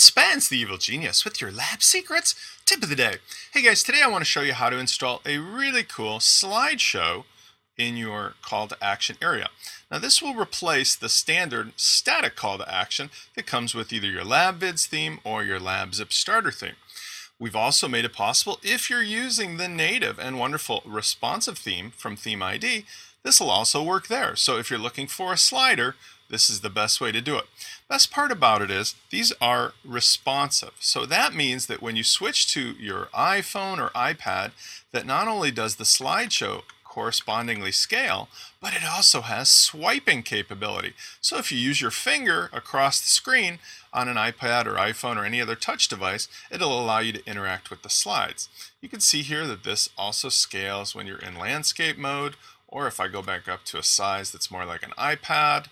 Spence, 0.00 0.48
the 0.48 0.58
evil 0.58 0.78
genius, 0.78 1.24
with 1.24 1.40
your 1.40 1.50
lab 1.50 1.82
secrets 1.82 2.36
tip 2.64 2.82
of 2.84 2.88
the 2.88 2.94
day. 2.94 3.16
Hey 3.52 3.62
guys, 3.62 3.82
today 3.82 4.00
I 4.00 4.08
want 4.08 4.20
to 4.20 4.30
show 4.30 4.42
you 4.42 4.52
how 4.52 4.70
to 4.70 4.78
install 4.78 5.20
a 5.26 5.38
really 5.38 5.82
cool 5.82 6.18
slideshow 6.18 7.24
in 7.76 7.96
your 7.96 8.34
call 8.40 8.68
to 8.68 8.76
action 8.80 9.16
area. 9.20 9.48
Now 9.90 9.98
this 9.98 10.22
will 10.22 10.34
replace 10.34 10.94
the 10.94 11.08
standard 11.08 11.72
static 11.76 12.36
call 12.36 12.58
to 12.58 12.72
action 12.72 13.10
that 13.34 13.46
comes 13.46 13.74
with 13.74 13.92
either 13.92 14.06
your 14.06 14.24
LabVids 14.24 14.86
theme 14.86 15.18
or 15.24 15.42
your 15.42 15.58
LabZip 15.58 16.12
starter 16.12 16.52
theme. 16.52 16.76
We've 17.40 17.56
also 17.56 17.88
made 17.88 18.04
it 18.04 18.12
possible 18.12 18.60
if 18.62 18.88
you're 18.88 19.02
using 19.02 19.56
the 19.56 19.68
native 19.68 20.20
and 20.20 20.38
wonderful 20.38 20.82
responsive 20.86 21.58
theme 21.58 21.90
from 21.90 22.16
ThemeID, 22.16 22.84
this 23.24 23.40
will 23.40 23.50
also 23.50 23.82
work 23.82 24.06
there. 24.06 24.36
So 24.36 24.58
if 24.58 24.70
you're 24.70 24.78
looking 24.78 25.06
for 25.08 25.32
a 25.32 25.38
slider, 25.38 25.96
this 26.30 26.50
is 26.50 26.60
the 26.60 26.70
best 26.70 27.00
way 27.00 27.12
to 27.12 27.20
do 27.20 27.36
it. 27.36 27.46
Best 27.88 28.10
part 28.10 28.30
about 28.30 28.62
it 28.62 28.70
is 28.70 28.94
these 29.10 29.32
are 29.40 29.72
responsive. 29.84 30.74
So 30.80 31.06
that 31.06 31.34
means 31.34 31.66
that 31.66 31.82
when 31.82 31.96
you 31.96 32.04
switch 32.04 32.52
to 32.52 32.72
your 32.72 33.06
iPhone 33.14 33.78
or 33.78 33.90
iPad, 33.90 34.50
that 34.92 35.06
not 35.06 35.28
only 35.28 35.50
does 35.50 35.76
the 35.76 35.84
slideshow 35.84 36.62
correspondingly 36.84 37.70
scale, 37.70 38.28
but 38.60 38.74
it 38.74 38.82
also 38.84 39.20
has 39.20 39.48
swiping 39.48 40.22
capability. 40.22 40.94
So 41.20 41.38
if 41.38 41.52
you 41.52 41.58
use 41.58 41.80
your 41.80 41.92
finger 41.92 42.50
across 42.52 43.00
the 43.00 43.08
screen 43.08 43.60
on 43.92 44.08
an 44.08 44.16
iPad 44.16 44.66
or 44.66 44.74
iPhone 44.74 45.16
or 45.16 45.24
any 45.24 45.40
other 45.40 45.54
touch 45.54 45.88
device, 45.88 46.28
it'll 46.50 46.78
allow 46.78 46.98
you 46.98 47.12
to 47.12 47.26
interact 47.26 47.70
with 47.70 47.82
the 47.82 47.88
slides. 47.88 48.48
You 48.80 48.88
can 48.88 49.00
see 49.00 49.22
here 49.22 49.46
that 49.46 49.64
this 49.64 49.90
also 49.96 50.28
scales 50.28 50.94
when 50.94 51.06
you're 51.06 51.18
in 51.18 51.38
landscape 51.38 51.96
mode, 51.96 52.34
or 52.66 52.86
if 52.86 52.98
I 52.98 53.08
go 53.08 53.22
back 53.22 53.48
up 53.48 53.64
to 53.66 53.78
a 53.78 53.82
size 53.82 54.32
that's 54.32 54.50
more 54.50 54.64
like 54.64 54.82
an 54.82 54.92
iPad, 54.98 55.66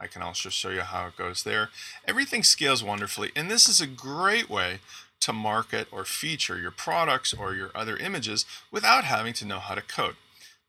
I 0.00 0.06
can 0.06 0.22
also 0.22 0.48
show 0.48 0.70
you 0.70 0.80
how 0.80 1.08
it 1.08 1.16
goes 1.16 1.42
there. 1.42 1.68
Everything 2.08 2.42
scales 2.42 2.82
wonderfully, 2.82 3.30
and 3.36 3.50
this 3.50 3.68
is 3.68 3.80
a 3.80 3.86
great 3.86 4.48
way 4.48 4.78
to 5.20 5.32
market 5.32 5.86
or 5.92 6.04
feature 6.04 6.58
your 6.58 6.70
products 6.70 7.34
or 7.34 7.54
your 7.54 7.70
other 7.74 7.96
images 7.98 8.46
without 8.70 9.04
having 9.04 9.34
to 9.34 9.44
know 9.44 9.58
how 9.58 9.74
to 9.74 9.82
code. 9.82 10.16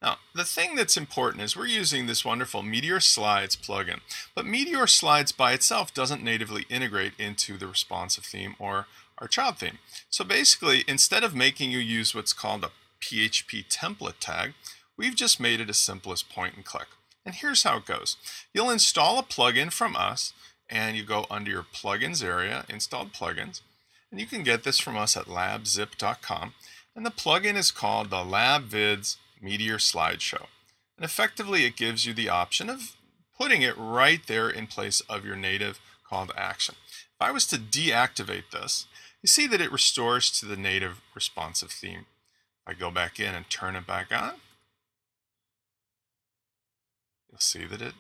Now, 0.02 0.18
the 0.34 0.44
thing 0.44 0.76
that's 0.76 0.98
important 0.98 1.44
is 1.44 1.56
we're 1.56 1.68
using 1.68 2.08
this 2.08 2.26
wonderful 2.26 2.64
Meteor 2.64 3.00
Slides 3.00 3.56
plugin, 3.56 4.02
but 4.36 4.46
Meteor 4.46 4.88
Slides 4.88 5.32
by 5.32 5.54
itself 5.54 5.94
doesn't 5.94 6.24
natively 6.24 6.66
integrate 6.70 7.14
into 7.20 7.58
the 7.58 7.68
responsive 7.68 8.26
theme 8.26 8.56
or 8.58 8.88
our 9.20 9.28
child 9.28 9.60
theme. 9.60 9.78
So 10.10 10.26
basically, 10.26 10.84
instead 10.88 11.24
of 11.24 11.36
making 11.36 11.70
you 11.72 11.78
use 11.78 12.16
what's 12.16 12.34
called 12.34 12.64
a 12.64 12.72
PHP 13.00 13.68
template 13.68 14.20
tag, 14.20 14.54
we've 14.98 15.16
just 15.16 15.40
made 15.40 15.62
it 15.62 15.70
as 15.70 15.78
simple 15.78 16.12
as 16.12 16.24
point 16.24 16.56
and 16.56 16.66
click. 16.66 16.88
And 17.26 17.36
here's 17.36 17.64
how 17.64 17.78
it 17.78 17.86
goes. 17.86 18.18
You'll 18.54 18.70
install 18.70 19.20
a 19.20 19.24
plugin 19.24 19.72
from 19.72 19.96
us 19.96 20.34
and 20.70 20.96
you 20.96 21.04
go 21.04 21.26
under 21.30 21.52
your 21.52 21.64
plugins 21.64 22.24
area, 22.24 22.66
installed 22.70 23.14
plugins, 23.14 23.62
and 24.10 24.20
you 24.20 24.26
can 24.26 24.44
get 24.44 24.64
this 24.64 24.80
from 24.80 24.98
us 24.98 25.16
at 25.18 25.26
labzip.com. 25.26 26.54
And 26.96 27.06
the 27.06 27.12
plugin 27.12 27.56
is 27.56 27.72
called 27.72 28.10
the 28.10 28.18
LabVids 28.18 29.18
Meteor 29.42 29.78
Slideshow. 29.78 30.48
And 30.98 31.06
effectively, 31.06 31.66
it 31.66 31.76
gives 31.76 32.06
you 32.06 32.14
the 32.14 32.30
option 32.30 32.70
of 32.70 32.96
putting 33.38 33.62
it 33.62 33.78
right 33.78 34.22
there 34.28 34.50
in 34.50 34.68
place 34.68 35.02
of 35.02 35.26
your 35.26 35.36
native 35.36 35.80
call 36.08 36.28
to 36.28 36.40
action. 36.40 36.76
If 36.90 37.28
I 37.28 37.32
was 37.32 37.48
to 37.48 37.58
deactivate 37.58 38.52
this, 38.52 38.86
you 39.22 39.28
see 39.28 39.48
that 39.48 39.62
it 39.62 39.72
restores 39.72 40.30
to 40.40 40.46
the 40.46 40.58
native 40.58 41.02
responsive 41.16 41.72
theme. 41.72 42.06
If 42.66 42.76
I 42.76 42.80
go 42.80 42.92
back 42.92 43.20
in 43.20 43.34
and 43.34 43.50
turn 43.50 43.76
it 43.76 43.88
back 43.88 44.08
on, 44.12 44.34
you'll 47.32 47.40
see 47.40 47.66
that 47.66 47.82
it 47.82 47.94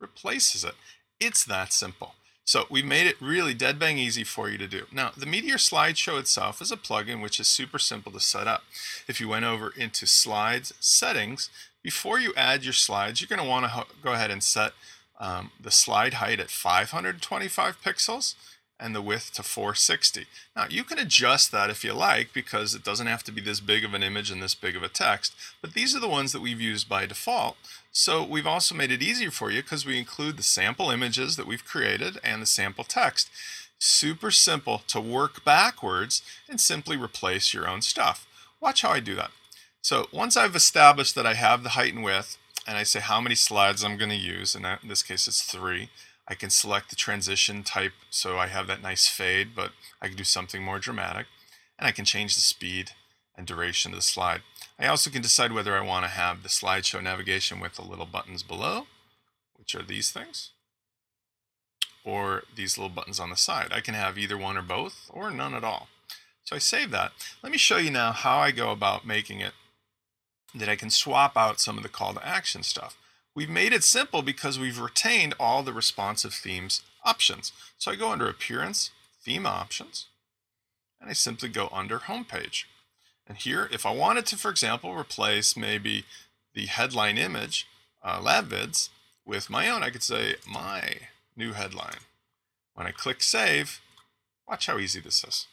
replaces 0.00 0.64
it. 0.64 0.74
It's 1.20 1.44
that 1.44 1.72
simple. 1.72 2.14
So 2.44 2.64
we 2.70 2.82
made 2.82 3.06
it 3.06 3.20
really 3.20 3.52
dead 3.52 3.78
bang 3.78 3.98
easy 3.98 4.24
for 4.24 4.48
you 4.48 4.56
to 4.56 4.66
do. 4.66 4.84
Now, 4.90 5.10
the 5.14 5.26
Meteor 5.26 5.56
Slideshow 5.56 6.18
itself 6.18 6.62
is 6.62 6.72
a 6.72 6.78
plugin 6.78 7.20
which 7.22 7.38
is 7.38 7.46
super 7.46 7.78
simple 7.78 8.10
to 8.12 8.20
set 8.20 8.46
up. 8.46 8.62
If 9.06 9.20
you 9.20 9.28
went 9.28 9.44
over 9.44 9.70
into 9.76 10.06
Slides 10.06 10.72
Settings, 10.80 11.50
before 11.82 12.18
you 12.18 12.32
add 12.36 12.64
your 12.64 12.72
slides, 12.72 13.20
you're 13.20 13.28
going 13.28 13.42
to 13.42 13.48
want 13.48 13.66
to 13.66 13.84
go 14.02 14.12
ahead 14.12 14.30
and 14.30 14.42
set 14.42 14.72
um, 15.20 15.50
the 15.60 15.70
slide 15.70 16.14
height 16.14 16.40
at 16.40 16.50
525 16.50 17.82
pixels 17.82 18.34
and 18.80 18.94
the 18.94 19.02
width 19.02 19.32
to 19.34 19.42
460. 19.42 20.26
Now 20.54 20.66
you 20.68 20.84
can 20.84 20.98
adjust 20.98 21.50
that 21.52 21.70
if 21.70 21.84
you 21.84 21.92
like 21.92 22.32
because 22.32 22.74
it 22.74 22.84
doesn't 22.84 23.06
have 23.06 23.24
to 23.24 23.32
be 23.32 23.40
this 23.40 23.60
big 23.60 23.84
of 23.84 23.94
an 23.94 24.02
image 24.02 24.30
and 24.30 24.42
this 24.42 24.54
big 24.54 24.76
of 24.76 24.82
a 24.82 24.88
text, 24.88 25.34
but 25.60 25.74
these 25.74 25.96
are 25.96 26.00
the 26.00 26.08
ones 26.08 26.32
that 26.32 26.42
we've 26.42 26.60
used 26.60 26.88
by 26.88 27.06
default. 27.06 27.56
So 27.92 28.22
we've 28.22 28.46
also 28.46 28.74
made 28.74 28.92
it 28.92 29.02
easier 29.02 29.30
for 29.30 29.50
you 29.50 29.62
because 29.62 29.84
we 29.84 29.98
include 29.98 30.36
the 30.36 30.42
sample 30.42 30.90
images 30.90 31.36
that 31.36 31.46
we've 31.46 31.64
created 31.64 32.18
and 32.22 32.40
the 32.40 32.46
sample 32.46 32.84
text. 32.84 33.28
Super 33.78 34.30
simple 34.30 34.82
to 34.88 35.00
work 35.00 35.44
backwards 35.44 36.22
and 36.48 36.60
simply 36.60 36.96
replace 36.96 37.54
your 37.54 37.68
own 37.68 37.82
stuff. 37.82 38.26
Watch 38.60 38.82
how 38.82 38.90
I 38.90 39.00
do 39.00 39.14
that. 39.14 39.30
So 39.82 40.08
once 40.12 40.36
I've 40.36 40.56
established 40.56 41.14
that 41.14 41.26
I 41.26 41.34
have 41.34 41.62
the 41.62 41.70
height 41.70 41.94
and 41.94 42.04
width, 42.04 42.36
and 42.66 42.76
I 42.76 42.82
say 42.82 43.00
how 43.00 43.20
many 43.20 43.34
slides 43.34 43.82
I'm 43.82 43.96
going 43.96 44.10
to 44.10 44.16
use, 44.16 44.54
and 44.54 44.66
in 44.66 44.88
this 44.88 45.02
case 45.02 45.26
it's 45.26 45.42
three, 45.42 45.88
I 46.28 46.34
can 46.34 46.50
select 46.50 46.90
the 46.90 46.96
transition 46.96 47.62
type 47.62 47.92
so 48.10 48.38
I 48.38 48.48
have 48.48 48.66
that 48.66 48.82
nice 48.82 49.08
fade, 49.08 49.48
but 49.56 49.72
I 50.00 50.08
can 50.08 50.16
do 50.16 50.24
something 50.24 50.62
more 50.62 50.78
dramatic. 50.78 51.26
And 51.78 51.86
I 51.86 51.92
can 51.92 52.04
change 52.04 52.34
the 52.34 52.42
speed 52.42 52.90
and 53.36 53.46
duration 53.46 53.92
of 53.92 53.98
the 53.98 54.02
slide. 54.02 54.42
I 54.78 54.86
also 54.88 55.10
can 55.10 55.22
decide 55.22 55.52
whether 55.52 55.76
I 55.76 55.80
want 55.80 56.04
to 56.04 56.10
have 56.10 56.42
the 56.42 56.48
slideshow 56.48 57.02
navigation 57.02 57.60
with 57.60 57.74
the 57.74 57.82
little 57.82 58.04
buttons 58.04 58.42
below, 58.42 58.86
which 59.56 59.74
are 59.74 59.82
these 59.82 60.10
things, 60.10 60.50
or 62.04 62.42
these 62.54 62.76
little 62.76 62.94
buttons 62.94 63.20
on 63.20 63.30
the 63.30 63.36
side. 63.36 63.68
I 63.72 63.80
can 63.80 63.94
have 63.94 64.18
either 64.18 64.36
one 64.36 64.58
or 64.58 64.62
both, 64.62 65.08
or 65.12 65.30
none 65.30 65.54
at 65.54 65.64
all. 65.64 65.88
So 66.44 66.56
I 66.56 66.58
save 66.58 66.90
that. 66.90 67.12
Let 67.42 67.52
me 67.52 67.58
show 67.58 67.76
you 67.76 67.90
now 67.90 68.12
how 68.12 68.38
I 68.38 68.50
go 68.50 68.70
about 68.70 69.06
making 69.06 69.40
it 69.40 69.52
that 70.54 70.68
I 70.68 70.76
can 70.76 70.90
swap 70.90 71.36
out 71.36 71.60
some 71.60 71.76
of 71.76 71.82
the 71.82 71.88
call 71.88 72.14
to 72.14 72.26
action 72.26 72.62
stuff. 72.62 72.96
We've 73.38 73.48
made 73.48 73.72
it 73.72 73.84
simple 73.84 74.22
because 74.22 74.58
we've 74.58 74.80
retained 74.80 75.32
all 75.38 75.62
the 75.62 75.72
responsive 75.72 76.34
themes 76.34 76.82
options. 77.04 77.52
So 77.78 77.92
I 77.92 77.94
go 77.94 78.10
under 78.10 78.28
Appearance, 78.28 78.90
Theme 79.22 79.46
Options, 79.46 80.06
and 81.00 81.08
I 81.08 81.12
simply 81.12 81.48
go 81.48 81.68
under 81.72 82.00
Homepage. 82.00 82.64
And 83.28 83.38
here, 83.38 83.68
if 83.70 83.86
I 83.86 83.92
wanted 83.92 84.26
to, 84.26 84.36
for 84.36 84.50
example, 84.50 84.92
replace 84.92 85.56
maybe 85.56 86.04
the 86.52 86.66
headline 86.66 87.16
image, 87.16 87.68
uh, 88.02 88.18
LabVids, 88.20 88.88
with 89.24 89.48
my 89.48 89.70
own, 89.70 89.84
I 89.84 89.90
could 89.90 90.02
say 90.02 90.34
my 90.44 90.94
new 91.36 91.52
headline. 91.52 92.00
When 92.74 92.88
I 92.88 92.90
click 92.90 93.22
Save, 93.22 93.80
watch 94.48 94.66
how 94.66 94.78
easy 94.78 94.98
this 94.98 95.22
is. 95.22 95.46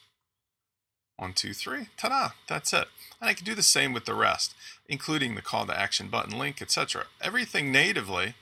One, 1.17 1.33
two, 1.33 1.53
three, 1.53 1.87
ta-da, 1.97 2.31
that's 2.47 2.73
it. 2.73 2.87
And 3.21 3.29
I 3.29 3.33
can 3.33 3.45
do 3.45 3.55
the 3.55 3.63
same 3.63 3.93
with 3.93 4.05
the 4.05 4.13
rest, 4.13 4.53
including 4.87 5.35
the 5.35 5.41
call 5.41 5.65
to 5.65 5.79
action 5.79 6.09
button 6.09 6.37
link, 6.37 6.61
etc. 6.61 7.05
Everything 7.21 7.71
natively 7.71 8.35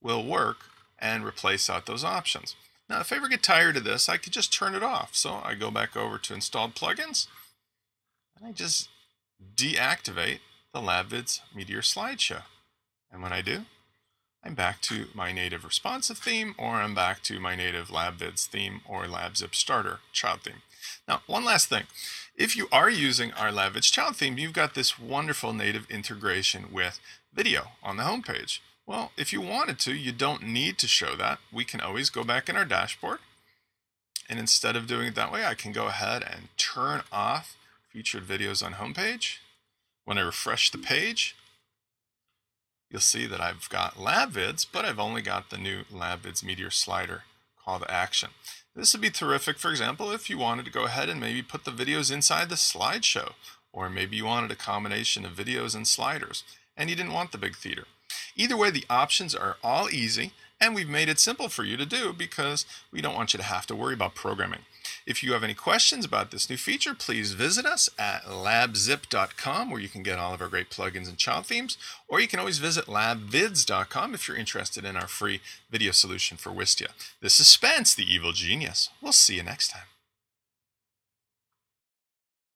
will 0.00 0.24
work 0.24 0.70
and 0.98 1.24
replace 1.24 1.68
out 1.68 1.86
those 1.86 2.04
options. 2.04 2.56
Now, 2.88 3.00
if 3.00 3.12
I 3.12 3.16
ever 3.16 3.28
get 3.28 3.42
tired 3.42 3.76
of 3.76 3.84
this, 3.84 4.08
I 4.08 4.16
could 4.16 4.32
just 4.32 4.52
turn 4.52 4.74
it 4.74 4.82
off. 4.82 5.14
So 5.14 5.40
I 5.44 5.54
go 5.54 5.70
back 5.70 5.96
over 5.96 6.18
to 6.18 6.34
installed 6.34 6.74
plugins 6.74 7.26
and 8.36 8.48
I 8.48 8.52
just 8.52 8.88
deactivate 9.54 10.40
the 10.72 10.80
LabVids 10.80 11.40
Meteor 11.54 11.82
slideshow. 11.82 12.42
And 13.12 13.22
when 13.22 13.32
I 13.32 13.42
do, 13.42 13.66
I'm 14.42 14.54
back 14.54 14.80
to 14.82 15.06
my 15.14 15.32
native 15.32 15.64
responsive 15.64 16.18
theme, 16.18 16.54
or 16.56 16.76
I'm 16.76 16.94
back 16.94 17.22
to 17.24 17.38
my 17.38 17.54
native 17.54 17.88
LabVids 17.88 18.46
theme 18.46 18.80
or 18.88 19.04
LabZip 19.04 19.54
starter 19.54 20.00
child 20.12 20.42
theme. 20.42 20.62
Now, 21.06 21.22
one 21.26 21.44
last 21.44 21.68
thing. 21.68 21.84
If 22.36 22.56
you 22.56 22.68
are 22.72 22.88
using 22.88 23.32
our 23.32 23.50
LabVids 23.50 23.92
child 23.92 24.16
theme, 24.16 24.38
you've 24.38 24.52
got 24.52 24.74
this 24.74 24.98
wonderful 24.98 25.52
native 25.52 25.90
integration 25.90 26.72
with 26.72 27.00
video 27.32 27.72
on 27.82 27.96
the 27.96 28.04
homepage. 28.04 28.60
Well, 28.86 29.12
if 29.16 29.32
you 29.32 29.40
wanted 29.40 29.78
to, 29.80 29.94
you 29.94 30.10
don't 30.10 30.42
need 30.42 30.78
to 30.78 30.88
show 30.88 31.16
that. 31.16 31.38
We 31.52 31.64
can 31.64 31.80
always 31.80 32.10
go 32.10 32.24
back 32.24 32.48
in 32.48 32.56
our 32.56 32.64
dashboard. 32.64 33.18
And 34.28 34.38
instead 34.38 34.76
of 34.76 34.86
doing 34.86 35.08
it 35.08 35.14
that 35.16 35.32
way, 35.32 35.44
I 35.44 35.54
can 35.54 35.72
go 35.72 35.86
ahead 35.86 36.22
and 36.22 36.48
turn 36.56 37.02
off 37.12 37.56
featured 37.92 38.26
videos 38.26 38.64
on 38.64 38.74
homepage. 38.74 39.38
When 40.04 40.18
I 40.18 40.22
refresh 40.22 40.70
the 40.70 40.78
page, 40.78 41.36
you'll 42.90 43.00
see 43.00 43.26
that 43.26 43.40
I've 43.40 43.68
got 43.68 43.96
LabVids, 43.96 44.66
but 44.72 44.84
I've 44.84 44.98
only 44.98 45.22
got 45.22 45.50
the 45.50 45.58
new 45.58 45.82
LabVids 45.92 46.44
Meteor 46.44 46.70
slider 46.70 47.22
call 47.64 47.80
to 47.80 47.90
action. 47.90 48.30
This 48.74 48.92
would 48.92 49.02
be 49.02 49.10
terrific, 49.10 49.58
for 49.58 49.70
example, 49.70 50.12
if 50.12 50.30
you 50.30 50.38
wanted 50.38 50.64
to 50.64 50.70
go 50.70 50.84
ahead 50.84 51.08
and 51.08 51.20
maybe 51.20 51.42
put 51.42 51.64
the 51.64 51.72
videos 51.72 52.12
inside 52.12 52.48
the 52.48 52.54
slideshow, 52.54 53.32
or 53.72 53.90
maybe 53.90 54.16
you 54.16 54.24
wanted 54.24 54.52
a 54.52 54.56
combination 54.56 55.24
of 55.24 55.32
videos 55.32 55.74
and 55.74 55.88
sliders, 55.88 56.44
and 56.76 56.88
you 56.88 56.94
didn't 56.94 57.12
want 57.12 57.32
the 57.32 57.38
big 57.38 57.56
theater. 57.56 57.84
Either 58.36 58.56
way, 58.56 58.70
the 58.70 58.84
options 58.88 59.34
are 59.34 59.56
all 59.62 59.90
easy, 59.90 60.32
and 60.60 60.74
we've 60.74 60.88
made 60.88 61.08
it 61.08 61.18
simple 61.18 61.48
for 61.48 61.64
you 61.64 61.76
to 61.76 61.86
do 61.86 62.12
because 62.12 62.66
we 62.92 63.00
don't 63.00 63.14
want 63.14 63.32
you 63.32 63.38
to 63.38 63.44
have 63.44 63.66
to 63.66 63.76
worry 63.76 63.94
about 63.94 64.14
programming. 64.14 64.60
If 65.06 65.22
you 65.22 65.32
have 65.32 65.42
any 65.42 65.54
questions 65.54 66.04
about 66.04 66.30
this 66.30 66.50
new 66.50 66.56
feature, 66.56 66.94
please 66.94 67.32
visit 67.32 67.64
us 67.64 67.88
at 67.98 68.24
labzip.com 68.24 69.70
where 69.70 69.80
you 69.80 69.88
can 69.88 70.02
get 70.02 70.18
all 70.18 70.34
of 70.34 70.40
our 70.40 70.48
great 70.48 70.70
plugins 70.70 71.08
and 71.08 71.16
child 71.16 71.46
themes, 71.46 71.78
or 72.08 72.20
you 72.20 72.28
can 72.28 72.38
always 72.38 72.58
visit 72.58 72.86
labvids.com 72.86 74.14
if 74.14 74.28
you're 74.28 74.36
interested 74.36 74.84
in 74.84 74.96
our 74.96 75.08
free 75.08 75.40
video 75.70 75.92
solution 75.92 76.36
for 76.36 76.50
Wistia. 76.50 76.88
This 77.20 77.40
is 77.40 77.48
Spence, 77.48 77.94
the 77.94 78.12
evil 78.12 78.32
genius. 78.32 78.90
We'll 79.00 79.12
see 79.12 79.36
you 79.36 79.42
next 79.42 79.68
time. 79.68 79.89